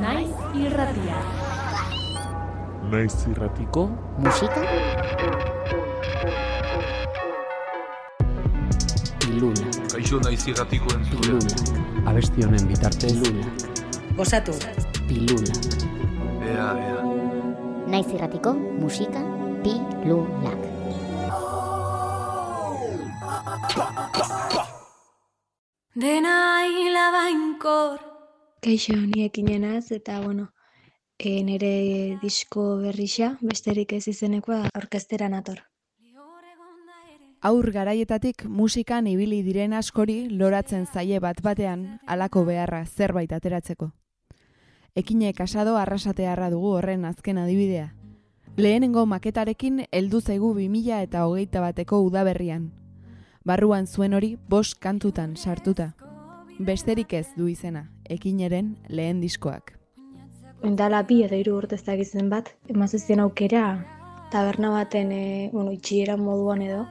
[0.00, 1.18] Naiz irratia.
[2.90, 3.86] Naiz irratiko
[4.18, 4.62] Musika
[9.20, 11.38] Pilula Kaixo naiz irratiko entzule.
[12.06, 13.46] Abesti honen bitartez Pilula
[14.18, 14.52] Gozatu.
[15.08, 15.56] Pilula
[16.46, 17.00] Ea, ea.
[17.86, 19.22] Naiz irratiko musika
[19.62, 20.60] pilulak.
[25.96, 26.36] Dena
[26.68, 28.15] hila bainkor
[28.60, 30.52] Kaixo, ni ekinenaz, eta bueno,
[31.18, 35.62] e, nire disko berrixa, besterik ez izenekoa orkestera nator.
[37.42, 43.92] Aur garaietatik musikan ibili diren askori loratzen zaie bat batean halako beharra zerbait ateratzeko.
[44.96, 47.92] Ekine kasado arrasatearra dugu horren azken adibidea.
[48.56, 52.70] Lehenengo maketarekin heldu zaigu 2000 eta hogeita bateko udaberrian.
[53.44, 55.92] Barruan zuen hori bost kantutan sartuta.
[56.58, 59.76] Besterik ez du izena, ekineren lehen diskoak.
[60.64, 63.64] Ondala bi edo hiru urte ez dakizen bat, emazizien aukera,
[64.32, 66.86] taberna baten, e, bueno, itxiera moduan edo,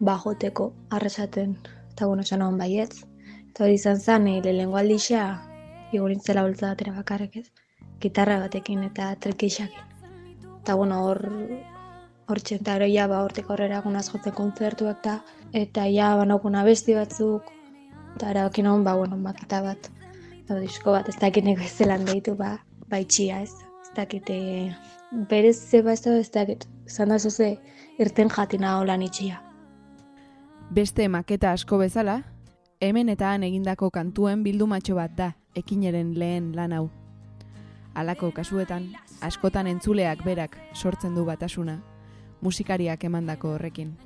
[0.00, 1.56] bajoteko arrasaten,
[1.90, 3.04] eta bueno, esan hon baietz.
[3.50, 5.24] Eta hori izan zen, e, lehenengo aldixa,
[5.92, 7.46] igurintzela bultza batera bakarrik ez,
[8.00, 9.86] gitarra batekin eta trikixakin.
[10.60, 11.20] Eta bueno, hor,
[12.28, 15.16] hor txentaro ja, ba, hortik aurrera gunaz jotzen kontzertuak eta,
[15.64, 17.50] eta ja, banaukun abesti batzuk,
[18.14, 19.90] eta erabakin hon, ba, bueno, maketa bat,
[20.50, 22.58] edo disko bat, ez dakit nego ez zelan deitu, ba,
[22.90, 23.52] baitxia ez.
[23.82, 24.74] Ez dakit, e,
[25.30, 27.56] berez zeba ez da, ez dakit, zan da zoze,
[27.98, 29.40] irten jatina holan itxia.
[30.70, 32.22] Beste maketa asko bezala,
[32.80, 36.88] hemen eta han egindako kantuen bildumatxo bat da ekineren lehen lan hau.
[37.94, 41.80] Halako kasuetan, askotan entzuleak berak sortzen du batasuna,
[42.40, 43.96] musikariak emandako horrekin.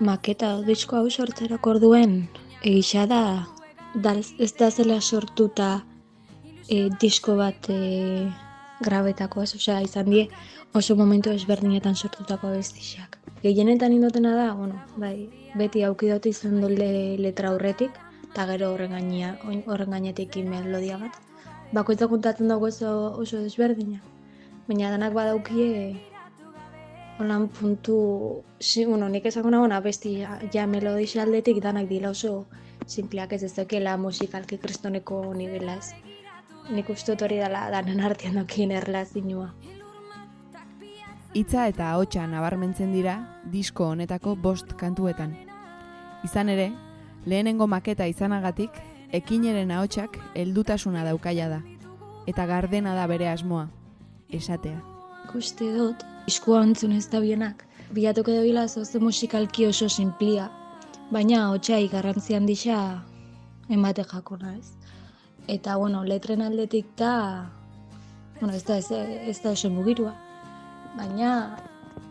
[0.00, 2.28] Maketa disko hau sortzerako orduen,
[2.62, 3.46] egisa da,
[3.94, 5.82] da ez da zela sortuta
[6.68, 8.28] e, disko bat e,
[8.82, 10.28] grabetako ez, osea, izan die
[10.74, 13.18] oso momentu ezberdinetan sortutako abestixak.
[13.42, 15.28] Gehienetan indotena da, bueno, bai,
[15.58, 17.98] beti aukidote izan dole letra aurretik,
[18.30, 19.34] eta gero horren gainea,
[19.66, 21.18] horren gainetik melodia bat.
[21.72, 24.00] Bakoitzak kontatzen dago oso, oso desberdina.
[24.68, 26.00] Baina danak badaukie
[27.18, 32.46] holan puntu, si, bueno, nik esango nagoen abesti ja, ja melodixi aldetik danak dira oso
[32.86, 35.92] simpleak ez ez dakela musikalki kristoneko nivela ez.
[36.70, 39.48] Nik uste hori dela danen artean dokien erlazinua.
[41.34, 43.16] Hitza eta ahotsa nabarmentzen dira
[43.52, 45.34] disko honetako bost kantuetan.
[46.24, 46.70] Izan ere,
[47.26, 48.76] lehenengo maketa izanagatik,
[49.12, 51.60] ekineren ahotsak heldutasuna daukaia da.
[52.28, 53.66] Eta gardena da bere asmoa,
[54.30, 54.78] esatea.
[55.24, 57.64] Ikuste dut, diskua ontzun ez da bienak.
[57.92, 60.50] Bilatuko da bila zoze musikalki oso simplia,
[61.10, 62.76] baina hotxai garrantzi handisa
[63.68, 64.76] emate jakona ez.
[65.48, 67.50] Eta, bueno, letren aldetik da,
[68.40, 70.14] bueno, ez da, ez, ez da oso mugirua,
[70.96, 71.32] baina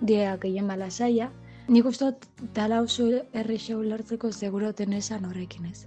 [0.00, 1.30] diak gehien bala saia.
[1.68, 2.26] Nik uste dut
[2.56, 5.86] dala oso errexau ulertzeko seguroten esan horrekin ez.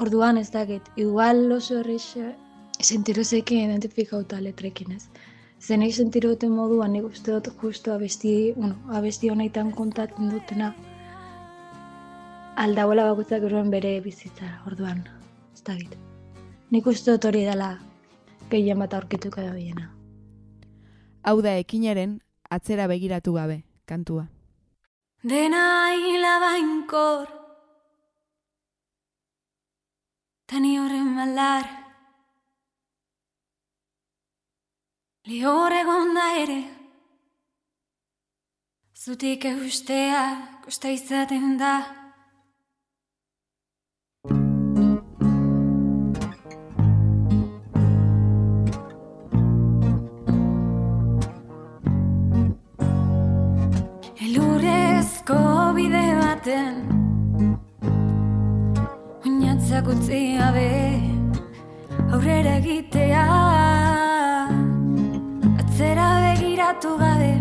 [0.00, 2.32] Orduan ez dakit, igual oso errexa
[2.80, 5.04] sentirozekin identifikauta letrekin ez.
[5.60, 10.72] Zenek sentiroten moduan nik uste dut justo abesti, bueno, abesti honetan kontatzen dutena
[12.56, 15.04] aldauela bakoitzak eruen bere bizitza, orduan,
[15.54, 16.11] ez dakit.
[16.72, 17.74] Nik uste dut hori dela
[18.48, 19.90] gehien bat aurkituko da biena.
[21.22, 22.16] Hau da ekineren
[22.48, 24.24] atzera begiratu gabe, kantua.
[25.22, 27.28] Dena hila bainkor
[30.50, 31.68] Tani horren malar
[35.30, 36.58] Lihor egon da ere
[38.98, 40.24] Zutik eustea
[40.64, 41.76] Kosta izaten da
[56.42, 56.74] baten.
[59.24, 61.00] Oinatzak utzi gabe
[62.12, 63.24] Aurrera egitea.
[65.60, 67.32] Atzera begiratu gabe.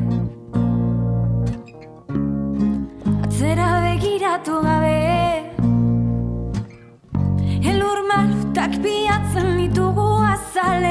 [3.26, 5.00] Atzera begiratu gabe.
[7.72, 10.91] Elur malutak biatzen ditugu azalean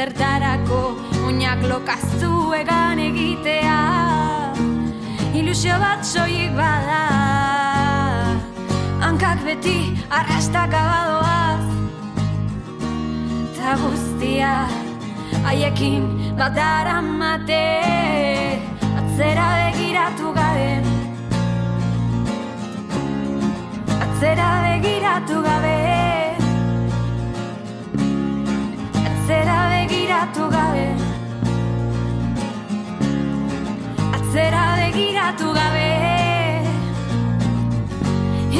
[0.00, 0.80] zertarako
[1.28, 3.80] Oinak lokaztu egan egitea.
[5.36, 7.00] Ilusio bat soik bada
[9.02, 9.76] Hankak beti
[10.18, 11.66] arrastak abadoaz.
[13.58, 14.54] Ta guztia
[15.44, 16.08] haiekin
[16.38, 16.56] bat
[17.20, 17.66] mate
[19.00, 20.70] Atzera begiratu gabe.
[24.04, 25.69] Atzera begiratu gabe
[34.90, 35.90] begiratu gabe.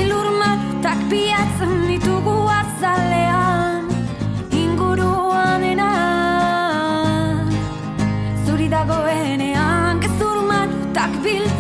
[0.00, 3.91] Elur matutak piatzen ditugu azalean
[4.55, 5.91] Inguruan ena
[8.47, 11.60] Zuri dagoenean Gezur matutak biltzen